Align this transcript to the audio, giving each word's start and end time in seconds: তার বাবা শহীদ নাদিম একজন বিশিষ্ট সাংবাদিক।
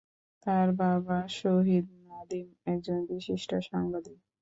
তার 0.45 0.67
বাবা 0.79 1.17
শহীদ 1.35 1.85
নাদিম 2.05 2.47
একজন 2.65 2.99
বিশিষ্ট 3.09 3.49
সাংবাদিক। 3.67 4.19